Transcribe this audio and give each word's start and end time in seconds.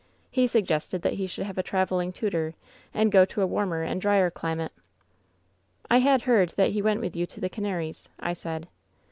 He 0.31 0.47
suggested 0.47 1.03
that 1.03 1.13
he 1.13 1.27
should 1.27 1.45
have 1.45 1.59
a 1.59 1.61
traveling 1.61 2.11
tutor, 2.11 2.55
and 2.91 3.11
go 3.11 3.23
to 3.25 3.41
a 3.43 3.45
warmer 3.45 3.83
and 3.83 4.01
drier 4.01 4.31
climate.'" 4.31 4.73
*I 5.91 5.99
had 5.99 6.23
heard 6.23 6.49
that 6.57 6.71
he 6.71 6.81
went 6.81 7.01
with 7.01 7.15
you 7.15 7.27
to 7.27 7.39
the 7.39 7.49
Canaries/ 7.51 8.09
I 8.19 8.33
said. 8.33 8.67